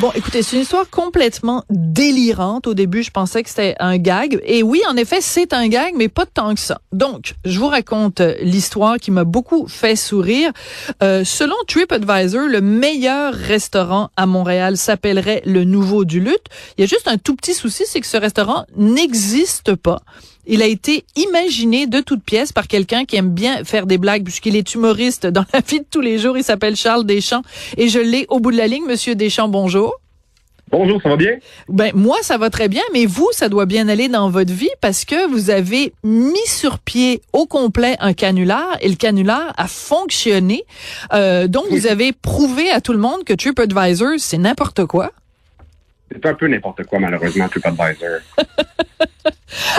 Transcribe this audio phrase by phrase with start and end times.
[0.00, 2.66] Bon, écoutez, c'est une histoire complètement délirante.
[2.66, 4.40] Au début, je pensais que c'était un gag.
[4.44, 6.80] Et oui, en effet, c'est un gag, mais pas tant que ça.
[6.90, 10.52] Donc, je vous raconte l'histoire qui m'a beaucoup fait sourire.
[11.02, 16.46] Euh, selon TripAdvisor, le meilleur restaurant à Montréal s'appellerait le Nouveau du Lutte.
[16.78, 20.00] Il y a juste un tout petit souci, c'est que ce restaurant n'existe pas.
[20.46, 24.24] Il a été imaginé de toutes pièces par quelqu'un qui aime bien faire des blagues
[24.24, 26.36] puisqu'il est humoriste dans la vie de tous les jours.
[26.36, 27.42] Il s'appelle Charles Deschamps
[27.76, 28.84] et je l'ai au bout de la ligne.
[28.86, 30.00] Monsieur Deschamps, bonjour.
[30.70, 31.32] Bonjour, ça va bien?
[31.68, 34.70] Ben moi, ça va très bien, mais vous, ça doit bien aller dans votre vie
[34.80, 39.66] parce que vous avez mis sur pied au complet un canular et le canular a
[39.66, 40.64] fonctionné.
[41.12, 45.10] Euh, donc, vous avez prouvé à tout le monde que TripAdvisor, c'est n'importe quoi.
[46.12, 48.20] C'est un peu n'importe quoi, malheureusement, TripAdvisor.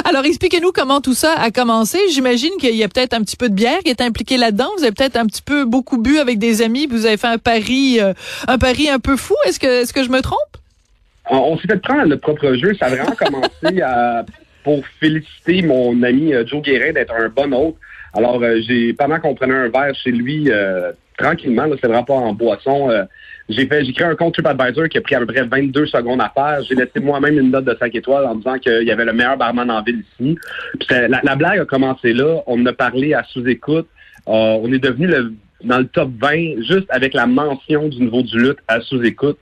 [0.05, 1.97] Alors, expliquez-nous comment tout ça a commencé.
[2.11, 4.69] J'imagine qu'il y a peut-être un petit peu de bière qui est impliquée là-dedans.
[4.77, 6.87] Vous avez peut-être un petit peu beaucoup bu avec des amis.
[6.87, 8.13] Vous avez fait un pari, euh,
[8.47, 9.35] un pari un peu fou.
[9.45, 10.39] Est-ce que, est-ce que je me trompe?
[11.29, 12.73] On, s'est fait prendre notre propre jeu.
[12.79, 14.25] Ça a vraiment commencé à,
[14.63, 17.75] pour féliciter mon ami euh, Joe Guérin d'être un bon hôte.
[18.13, 20.49] Alors, euh, j'ai pendant qu'on prenait un verre chez lui,
[21.17, 22.89] tranquillement, c'est vraiment pas en boisson.
[23.51, 26.21] J'ai fait, j'ai créé un compte TripAdvisor qui a pris à peu près 22 secondes
[26.21, 26.63] à faire.
[26.63, 29.37] J'ai laissé moi-même une note de 5 étoiles en disant qu'il y avait le meilleur
[29.37, 30.37] barman en ville ici.
[30.89, 32.41] la, blague a commencé là.
[32.47, 33.87] On a parlé à sous-écoute.
[34.27, 38.21] Euh, on est devenu le, dans le top 20 juste avec la mention du niveau
[38.21, 39.37] du lutte à sous-écoute.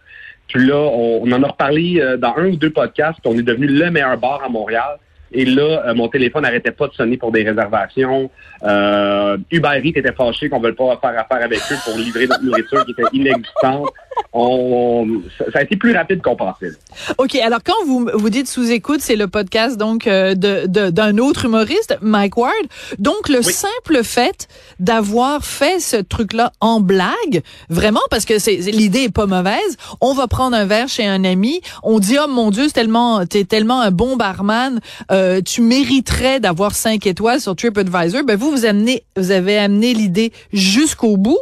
[0.48, 3.20] Puis là, on, en a reparlé euh, dans un ou deux podcasts.
[3.26, 4.98] On est devenu le meilleur bar à Montréal.
[5.32, 8.30] Et là, euh, mon téléphone n'arrêtait pas de sonner pour des réservations.
[8.64, 12.28] Euh, Uber Eats était fâché qu'on ne veuille pas faire affaire avec eux pour livrer
[12.28, 13.90] notre nourriture qui était inexistante.
[14.32, 16.72] On, ça a été plus rapide qu'on pensait.
[17.18, 17.36] OK.
[17.36, 21.98] Alors, quand vous, vous dites sous-écoute, c'est le podcast donc euh, de, d'un autre humoriste,
[22.02, 22.54] Mike Ward.
[23.00, 24.48] Donc, le simple fait
[24.80, 29.78] d'avoir fait ce truc-là en blague, vraiment, parce que c'est, l'idée est pas mauvaise.
[30.00, 31.62] On va prendre un verre chez un ami.
[31.84, 34.80] On dit, oh mon Dieu, c'est tellement, t'es tellement un bon barman.
[35.12, 38.24] Euh, tu mériterais d'avoir cinq étoiles sur TripAdvisor.
[38.24, 41.40] Ben, vous, vous amenez, vous avez amené l'idée jusqu'au bout.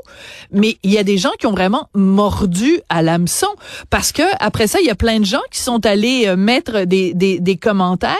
[0.52, 3.48] Mais il y a des gens qui ont vraiment mordu à l'hameçon
[3.90, 6.86] parce que après ça, il y a plein de gens qui sont allés euh, mettre
[6.86, 8.16] des, des, commentaires.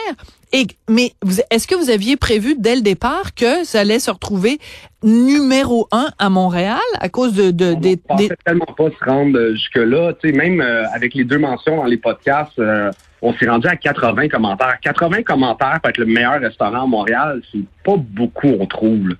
[0.52, 1.12] Et, mais
[1.50, 4.58] est-ce que vous aviez prévu dès le départ que ça allait se retrouver
[5.02, 8.30] numéro un à Montréal à cause de, de des, des...
[8.44, 10.14] tellement pas se rendre jusque là.
[10.14, 13.68] Tu sais, même euh, avec les deux mentions dans les podcasts, euh, on s'est rendu
[13.68, 14.78] à 80 commentaires.
[14.80, 19.14] 80 commentaires pour être le meilleur restaurant à Montréal, c'est pas beaucoup, on trouve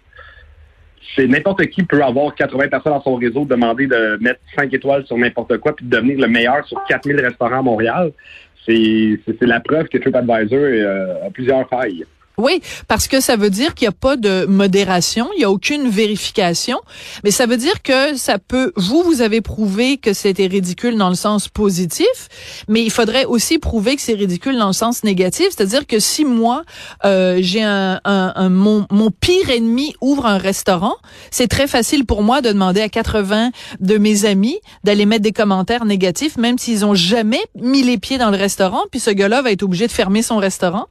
[1.15, 5.07] c'est n'importe qui peut avoir 80 personnes dans son réseau, demander de mettre 5 étoiles
[5.07, 8.13] sur n'importe quoi, puis de devenir le meilleur sur 4000 restaurants à Montréal.
[8.67, 12.05] C'est la preuve que TripAdvisor euh, a plusieurs failles.
[12.39, 15.51] Oui, parce que ça veut dire qu'il n'y a pas de modération, il n'y a
[15.51, 16.79] aucune vérification,
[17.25, 21.09] mais ça veut dire que ça peut, vous, vous avez prouvé que c'était ridicule dans
[21.09, 22.07] le sens positif,
[22.69, 26.25] mais il faudrait aussi prouver que c'est ridicule dans le sens négatif, c'est-à-dire que si
[26.25, 26.63] moi,
[27.05, 30.95] euh, j'ai un, un, mon, mon pire ennemi ouvre un restaurant,
[31.33, 33.51] c'est très facile pour moi de demander à 80
[33.81, 38.19] de mes amis d'aller mettre des commentaires négatifs, même s'ils ont jamais mis les pieds
[38.19, 40.87] dans le restaurant, puis ce gars-là va être obligé de fermer son restaurant.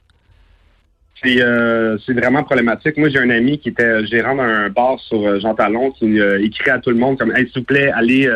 [1.26, 2.98] Euh, c'est vraiment problématique.
[2.98, 6.44] Moi, j'ai un ami qui était gérant d'un bar sur euh, Jean Talon qui euh,
[6.44, 8.30] écrit à tout le monde comme hey, s'il vous plaît, allez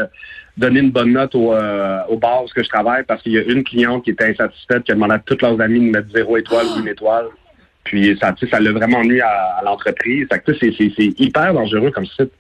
[0.58, 3.64] donner une bonne note au, au bar où je travaille parce qu'il y a une
[3.64, 6.66] cliente qui était insatisfaite qui a demandé à tous leurs amis de mettre zéro étoile
[6.76, 7.26] ou une étoile.
[7.84, 10.28] Puis ça, ça l'a vraiment nuit à, à l'entreprise.
[10.46, 12.32] C'est hyper dangereux comme site.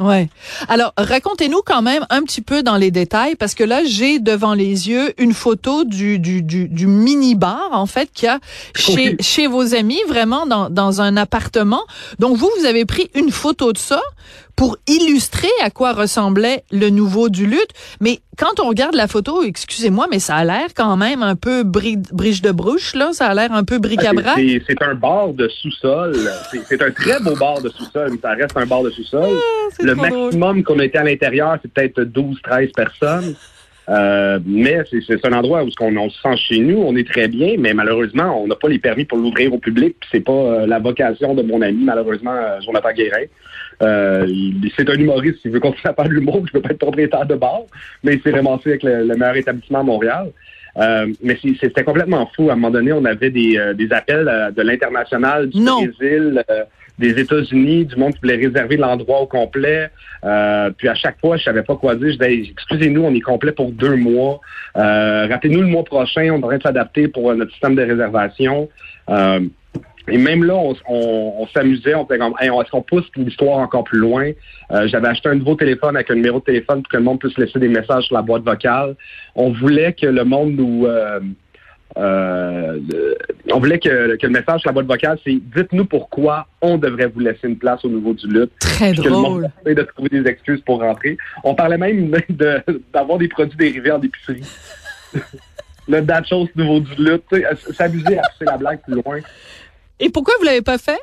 [0.00, 0.28] Ouais.
[0.68, 4.54] Alors, racontez-nous quand même un petit peu dans les détails, parce que là, j'ai devant
[4.54, 8.40] les yeux une photo du, du, du, du mini-bar, en fait, qu'il y a
[8.74, 11.84] chez, chez vos amis, vraiment dans, dans un appartement.
[12.18, 14.00] Donc, vous, vous avez pris une photo de ça
[14.60, 17.70] pour illustrer à quoi ressemblait le nouveau du lutte.
[17.98, 21.62] Mais quand on regarde la photo, excusez-moi, mais ça a l'air quand même un peu
[21.64, 23.14] briche de brouche, là.
[23.14, 24.38] Ça a l'air un peu bric-à-brac.
[24.66, 26.14] C'est un bar de sous-sol.
[26.68, 29.30] C'est un très beau bar de sous-sol, mais ça reste un bar de sous-sol.
[29.34, 33.34] Ah, le maximum qu'on été à l'intérieur, c'est peut-être 12-13 personnes.
[33.88, 37.54] Euh, mais c'est un endroit où on, se sent chez nous, on est très bien,
[37.58, 39.96] mais malheureusement, on n'a pas les permis pour l'ouvrir au public.
[40.12, 43.24] C'est pas euh, la vocation de mon ami, malheureusement, euh, Jonathan Guérin.
[43.82, 44.26] Euh,
[44.76, 47.26] c'est un humoriste, il veut continuer à faire de l'humour, je peux pas être propriétaire
[47.26, 47.62] de bar,
[48.02, 50.30] mais il s'est ramassé avec le, meilleur établissement à Montréal.
[50.76, 52.48] Euh, mais c'était complètement fou.
[52.48, 56.44] À un moment donné, on avait des, euh, des appels de l'international, du Brésil,
[56.96, 59.90] des États-Unis, du monde qui voulait réserver l'endroit au complet.
[60.76, 62.12] puis à chaque fois, je savais pas quoi dire.
[62.12, 64.40] Je disais, excusez-nous, on est complet pour deux mois.
[64.74, 68.68] Rappelez-nous le mois prochain, on devrait s'adapter pour notre système de réservation
[70.10, 70.54] Et même là,
[70.88, 74.30] on, s'amusait, on était comme, est-ce qu'on pousse l'histoire encore plus loin?
[74.72, 77.20] Euh, j'avais acheté un nouveau téléphone avec un numéro de téléphone pour que le monde
[77.20, 78.96] puisse laisser des messages sur la boîte vocale.
[79.34, 80.86] On voulait que le monde nous...
[80.86, 81.20] Euh,
[81.96, 82.78] euh,
[83.52, 87.20] on voulait que, le message sur la boîte vocale, c'est dites-nous pourquoi on devrait vous
[87.20, 88.52] laisser une place au niveau du lutte.
[88.60, 89.04] Très drôle.
[89.04, 91.16] Que le monde de trouver des excuses pour rentrer.
[91.42, 92.12] On parlait même
[92.92, 94.44] d'avoir des produits dérivés en épicerie.
[95.88, 97.24] le chose nouveau du lutte.
[97.72, 99.18] S'amuser à pousser la blague plus loin.
[100.00, 101.00] Et pourquoi vous l'avez pas fait?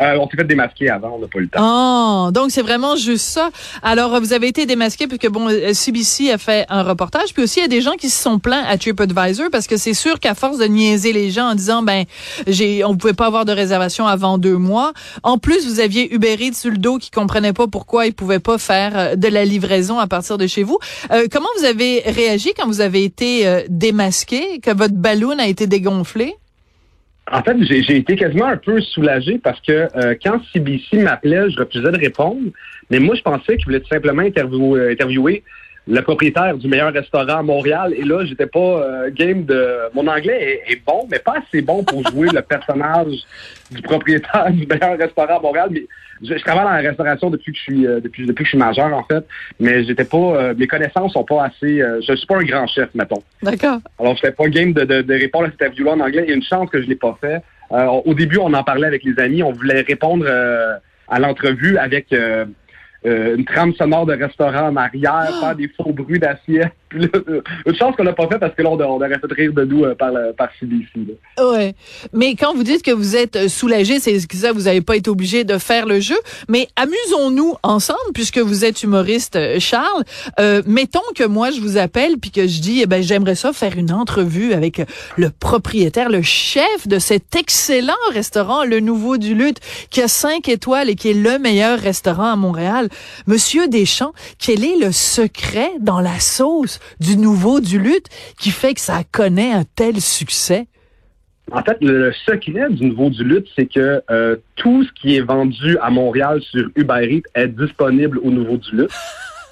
[0.00, 2.28] Euh, on s'est fait démasquer avant, on n'a pas eu le temps.
[2.28, 3.50] Oh, donc c'est vraiment juste ça.
[3.82, 7.58] Alors, vous avez été démasqué parce que, bon, CBC a fait un reportage, puis aussi
[7.58, 10.20] il y a des gens qui se sont plaints à TripAdvisor parce que c'est sûr
[10.20, 12.04] qu'à force de niaiser les gens en disant, ben,
[12.46, 14.92] j'ai, on pouvait pas avoir de réservation avant deux mois.
[15.24, 18.38] En plus, vous aviez Uber Eats sur le dos qui comprenait pas pourquoi ils pouvaient
[18.38, 20.78] pas faire euh, de la livraison à partir de chez vous.
[21.10, 25.66] Euh, comment vous avez réagi quand vous avez été démasqué, que votre ballon a été
[25.66, 26.36] dégonflé?
[27.30, 31.58] En fait, j'ai été quasiment un peu soulagé parce que euh, quand CBC m'appelait, je
[31.58, 32.40] refusais de répondre.
[32.90, 35.42] Mais moi, je pensais qu'il voulait tout simplement euh, interviewer
[35.88, 37.94] le propriétaire du meilleur restaurant à Montréal.
[37.96, 39.76] Et là, j'étais pas euh, game de.
[39.94, 43.14] Mon anglais est, bon, mais pas assez bon pour jouer le personnage
[43.70, 45.68] du propriétaire du meilleur restaurant à Montréal.
[45.70, 45.86] Mais
[46.22, 48.58] je, travaille dans la restauration depuis que je suis euh, depuis depuis que je suis
[48.58, 49.24] majeur en fait.
[49.58, 50.16] Mais j'étais pas.
[50.18, 51.82] Euh, mes connaissances sont pas assez.
[52.06, 53.22] je suis pas un grand chef, mettons.
[53.42, 53.78] D'accord.
[53.98, 56.24] Alors, je n'étais pas game de, de, répondre à cette interview-là en anglais.
[56.26, 57.42] Il y a une chance que je l'ai pas fait.
[57.70, 59.42] au début, on en parlait avec les amis.
[59.42, 60.26] On voulait répondre
[61.08, 62.44] à l'entrevue avec euh,
[63.36, 66.72] une trame sonore de restaurant en arrière, faire des faux bruits d'assiette.
[66.92, 70.12] Une chance qu'on l'a pas fait parce que on, aurait rire de nous euh, par,
[70.36, 71.16] par CBC.
[71.38, 71.74] Ouais.
[72.12, 75.10] Mais quand vous dites que vous êtes euh, soulagé, c'est ça, vous n'avez pas été
[75.10, 76.16] obligé de faire le jeu.
[76.48, 80.04] Mais amusons-nous ensemble, puisque vous êtes humoriste, Charles.
[80.66, 83.76] mettons que moi, je vous appelle puis que je dis, eh ben, j'aimerais ça faire
[83.76, 84.82] une entrevue avec
[85.16, 90.48] le propriétaire, le chef de cet excellent restaurant, le Nouveau du Lutte, qui a cinq
[90.48, 92.88] étoiles et qui est le meilleur restaurant à Montréal.
[93.26, 96.77] Monsieur Deschamps, quel est le secret dans la sauce?
[97.00, 98.08] Du nouveau du lutte
[98.38, 100.66] qui fait que ça connaît un tel succès?
[101.50, 105.22] En fait, le secret du nouveau du lutte, c'est que euh, tout ce qui est
[105.22, 108.90] vendu à Montréal sur Uber est disponible au nouveau du lutte.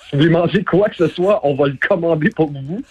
[0.08, 2.82] si vous voulez manger quoi que ce soit, on va le commander pour vous.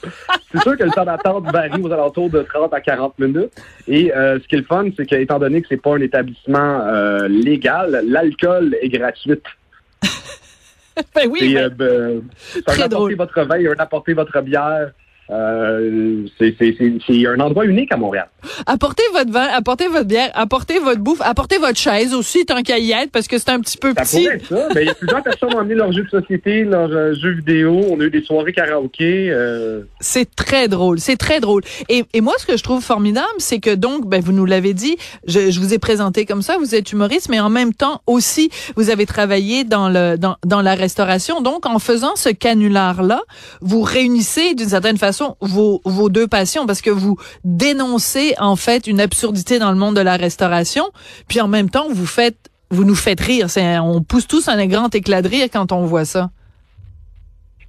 [0.52, 3.52] C'est sûr que le temps d'attente varie aux alentours de 30 à 40 minutes.
[3.88, 6.82] Et euh, ce qui est le fun, c'est qu'étant donné que c'est pas un établissement
[6.86, 9.40] euh, légal, l'alcool est gratuit.
[11.16, 11.56] Ben oui.
[11.58, 12.22] Euh, ben,
[12.68, 14.92] un apporter votre veille, un apporter votre bière.
[15.32, 16.56] Euh, c'est
[17.28, 18.28] un endroit unique à Montréal.
[18.68, 22.78] Apportez votre vin, apportez votre bière, apportez votre bouffe, apportez votre chaise aussi, tant qu'à
[22.78, 24.24] y être, parce que c'est un petit peu ça petit.
[24.24, 24.68] Pourrait être ça.
[24.74, 27.14] Ben, il y a plusieurs personnes qui ont amené leurs jeux de société, leurs euh,
[27.16, 27.82] jeux vidéo.
[27.90, 29.32] On a eu des soirées karaoké.
[29.32, 29.82] Euh...
[30.00, 31.00] C'est très drôle.
[31.00, 31.64] C'est très drôle.
[31.90, 34.76] Et, et, moi, ce que je trouve formidable, c'est que donc, ben, vous nous l'avez
[34.76, 34.96] dit,
[35.28, 38.52] je, je, vous ai présenté comme ça, vous êtes humoriste, mais en même temps aussi,
[38.76, 41.42] vous avez travaillé dans, le, dans, dans la restauration.
[41.42, 43.22] Donc, en faisant ce canular-là,
[43.62, 48.88] vous réunissez d'une certaine façon vos, vos deux passions parce que vous dénoncez en fait
[48.88, 50.86] une absurdité dans le monde de la restauration,
[51.28, 53.50] puis en même temps vous faites, vous nous faites rire.
[53.50, 56.30] C'est, on pousse tous un grand éclat de rire quand on voit ça.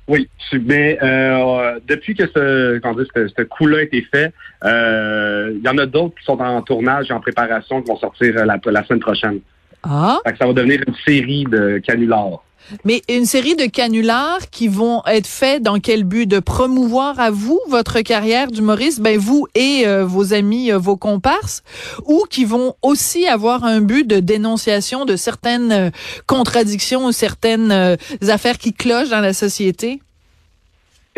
[0.09, 4.33] Oui, mais euh, depuis que ce, quand ce, ce coup-là a été fait,
[4.65, 7.99] euh, il y en a d'autres qui sont en tournage et en préparation qui vont
[7.99, 9.41] sortir la, la semaine prochaine.
[9.83, 10.19] Ah.
[10.39, 12.43] ça va devenir une série de canulars.
[12.85, 16.27] Mais une série de canulars qui vont être faits dans quel but?
[16.27, 20.97] De promouvoir à vous votre carrière d'humoriste, ben vous et euh, vos amis, euh, vos
[20.97, 21.62] comparses,
[22.05, 25.90] ou qui vont aussi avoir un but de dénonciation de certaines euh,
[26.26, 27.97] contradictions ou certaines
[28.29, 30.00] affaires qui clochent dans la société?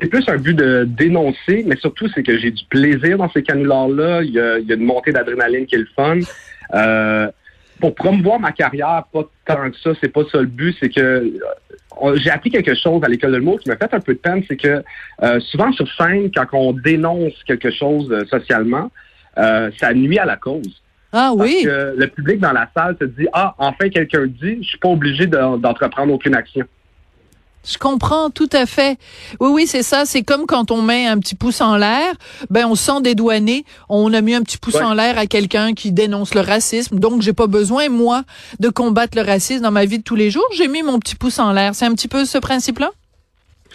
[0.00, 3.42] C'est plus un but de dénoncer, mais surtout c'est que j'ai du plaisir dans ces
[3.42, 4.22] canulars-là.
[4.22, 6.20] Il y a, une montée d'adrénaline qui est le fun.
[6.74, 7.30] Euh,
[7.80, 11.00] pour promouvoir ma carrière, pas tant que ça, c'est pas ça le but, c'est que
[12.02, 14.18] euh, j'ai appris quelque chose à l'école de l'humour qui m'a fait un peu de
[14.18, 14.82] peine, c'est que
[15.22, 18.90] euh, souvent sur scène, quand on dénonce quelque chose euh, socialement,
[19.36, 20.82] ça nuit à la cause.
[21.12, 21.62] Ah oui.
[21.62, 24.78] Parce que le public dans la salle se dit Ah, enfin quelqu'un dit, je suis
[24.78, 26.66] pas obligé d'entreprendre aucune action.
[27.66, 28.98] Je comprends tout à fait.
[29.40, 30.04] Oui, oui, c'est ça.
[30.04, 32.14] C'est comme quand on met un petit pouce en l'air,
[32.50, 33.64] ben on se sent dédouané.
[33.88, 36.98] On a mis un petit pouce en l'air à quelqu'un qui dénonce le racisme.
[36.98, 38.24] Donc, j'ai pas besoin moi
[38.60, 40.46] de combattre le racisme dans ma vie de tous les jours.
[40.54, 41.74] J'ai mis mon petit pouce en l'air.
[41.74, 42.90] C'est un petit peu ce principe-là?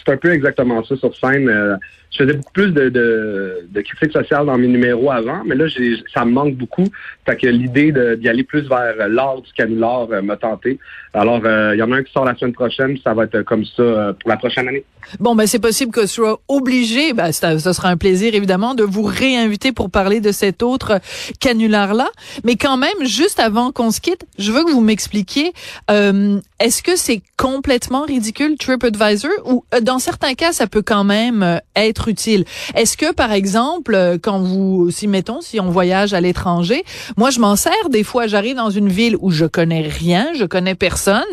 [0.05, 1.47] C'est un peu exactement ça sur scène.
[1.47, 1.75] Euh,
[2.13, 5.65] je faisais beaucoup plus de, de, de critiques sociales dans mes numéros avant, mais là,
[6.13, 6.85] ça me manque beaucoup.
[7.25, 10.79] Fait que l'idée d'y aller plus vers l'art du canular euh, m'a tenté.
[11.13, 13.41] Alors, euh, il y en a un qui sort la semaine prochaine, ça va être
[13.41, 14.83] comme ça pour la prochaine année.
[15.19, 18.83] Bon, ben c'est possible que ce soit obligé, ben, ce sera un plaisir évidemment de
[18.83, 20.99] vous réinviter pour parler de cet autre
[21.39, 22.09] canular-là.
[22.43, 25.53] Mais quand même, juste avant qu'on se quitte, je veux que vous m'expliquiez,
[25.91, 29.31] euh, est-ce que c'est complètement ridicule TripAdvisor?
[29.45, 31.57] Ou euh, dans certains cas, ça peut quand même euh,
[32.07, 32.45] utile?
[32.75, 36.83] Est-ce que, par exemple, quand vous, si mettons, si on voyage à l'étranger,
[37.17, 40.45] moi je m'en sers des fois, j'arrive dans une ville où je connais rien, je
[40.45, 41.23] connais personne,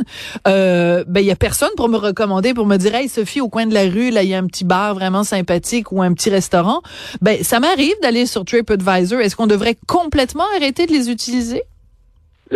[0.48, 3.48] euh, ben il y a personne pour me recommander, pour me dire, hey Sophie, au
[3.48, 6.12] coin de la rue, là, il y a un petit bar vraiment sympathique ou un
[6.12, 6.80] petit restaurant.
[7.20, 9.20] Ben, ça m'arrive d'aller sur TripAdvisor.
[9.20, 11.62] Est-ce qu'on devrait complètement arrêter de les utiliser?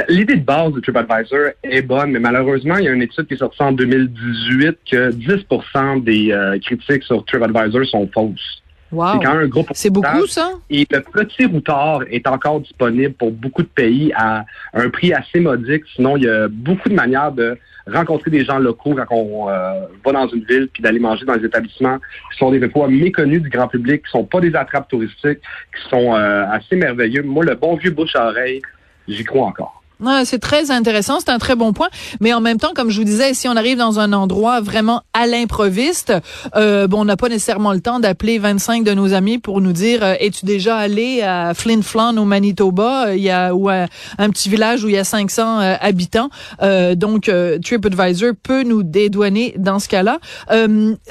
[0.09, 3.35] L'idée de base de TripAdvisor est bonne, mais malheureusement, il y a une étude qui
[3.35, 8.63] est sortie en 2018 que 10% des euh, critiques sur TripAdvisor sont fausses.
[8.91, 10.51] C'est quand même un gros C'est beaucoup, ça?
[10.71, 15.41] Et le petit routard est encore disponible pour beaucoup de pays à un prix assez
[15.41, 15.85] modique.
[15.95, 17.57] Sinon, il y a beaucoup de manières de
[17.93, 21.37] rencontrer des gens locaux quand on euh, va dans une ville, puis d'aller manger dans
[21.37, 21.99] des établissements
[22.33, 25.89] qui sont des fois méconnus du grand public, qui sont pas des attrapes touristiques, qui
[25.89, 27.23] sont euh, assez merveilleux.
[27.23, 28.63] Moi, le bon vieux bouche à oreille,
[29.09, 29.84] j'y crois encore
[30.25, 31.89] c'est très intéressant, c'est un très bon point.
[32.21, 35.03] Mais en même temps, comme je vous disais, si on arrive dans un endroit vraiment
[35.13, 36.13] à l'improviste,
[36.57, 39.73] euh, bon, on n'a pas nécessairement le temps d'appeler 25 de nos amis pour nous
[39.73, 43.69] dire euh, es-tu déjà allé à Flin Flon au Manitoba, euh, il y a ou
[43.69, 43.87] à
[44.19, 46.29] un petit village où il y a 500 euh, habitants.
[46.95, 47.31] donc
[47.63, 50.19] TripAdvisor peut nous dédouaner dans ce cas-là.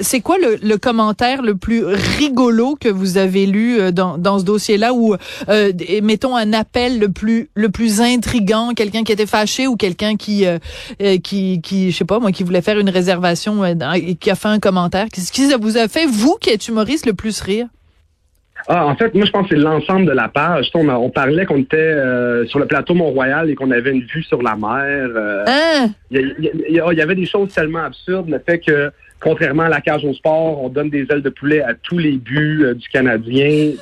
[0.00, 4.44] c'est quoi le, le, commentaire le plus rigolo que vous avez lu dans, dans ce
[4.44, 4.92] dossier-là?
[4.92, 5.16] Ou
[6.02, 10.46] mettons un appel le plus le plus intrigant quelqu'un qui était fâché ou quelqu'un qui,
[10.46, 10.58] euh,
[11.02, 14.30] euh, qui, qui, je sais pas moi, qui voulait faire une réservation euh, et qui
[14.30, 15.06] a fait un commentaire.
[15.12, 17.66] Qu'est-ce qui vous a fait, vous, qui êtes humoriste, le plus rire?
[18.66, 20.70] Ah, en fait, moi, je pense que c'est l'ensemble de la page.
[20.74, 21.94] On, parlait qu'on était
[22.46, 25.10] sur le plateau Mont-Royal et qu'on avait une vue sur la mer.
[25.46, 25.90] Hein?
[26.10, 26.34] Il
[26.70, 28.30] y, avait des choses tellement absurdes.
[28.30, 28.90] Le fait que,
[29.20, 32.12] contrairement à la cage au sport, on donne des ailes de poulet à tous les
[32.12, 33.72] buts du Canadien.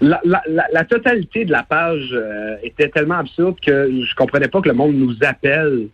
[0.00, 4.74] La, totalité de la page euh, était tellement absurde que je comprenais pas que le
[4.74, 5.88] monde nous appelle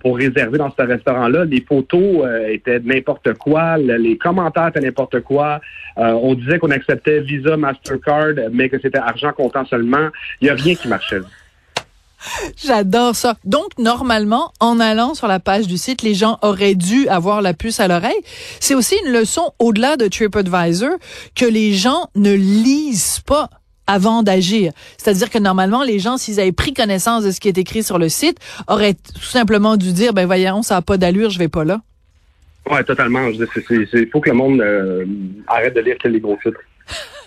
[0.00, 1.44] pour réserver dans ce restaurant-là.
[1.46, 5.60] Les photos euh, étaient n'importe quoi, les commentaires étaient n'importe quoi.
[5.98, 10.08] Euh, on disait qu'on acceptait Visa, Mastercard, mais que c'était argent comptant seulement.
[10.40, 11.20] Il n'y a rien qui marchait.
[12.64, 13.36] J'adore ça.
[13.44, 17.54] Donc, normalement, en allant sur la page du site, les gens auraient dû avoir la
[17.54, 18.20] puce à l'oreille.
[18.60, 20.92] C'est aussi une leçon au-delà de TripAdvisor
[21.34, 23.48] que les gens ne lisent pas
[23.86, 24.72] avant d'agir.
[24.98, 27.98] C'est-à-dire que normalement, les gens, s'ils avaient pris connaissance de ce qui est écrit sur
[27.98, 31.48] le site, auraient tout simplement dû dire, ben voyons, ça n'a pas d'allure, je vais
[31.48, 31.80] pas là.
[32.70, 33.26] Ouais, totalement.
[33.28, 35.04] Il faut que le monde euh,
[35.48, 36.60] arrête de lire que les gros titres.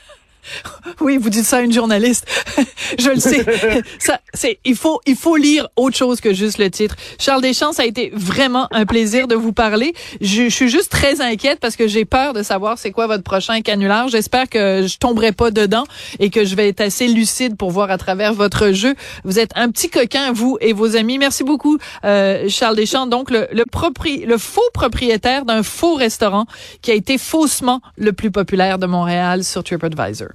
[1.01, 2.25] Oui, vous dites ça à une journaliste.
[2.99, 3.45] je le sais.
[3.99, 6.95] ça, c'est, il faut, il faut lire autre chose que juste le titre.
[7.19, 9.93] Charles Deschamps, ça a été vraiment un plaisir de vous parler.
[10.21, 13.61] Je, suis juste très inquiète parce que j'ai peur de savoir c'est quoi votre prochain
[13.61, 14.07] canular.
[14.07, 15.83] J'espère que je tomberai pas dedans
[16.19, 18.95] et que je vais être assez lucide pour voir à travers votre jeu.
[19.23, 21.17] Vous êtes un petit coquin, vous et vos amis.
[21.17, 23.07] Merci beaucoup, euh, Charles Deschamps.
[23.07, 26.45] Donc, le, le, propri, le faux propriétaire d'un faux restaurant
[26.81, 30.29] qui a été faussement le plus populaire de Montréal sur TripAdvisor.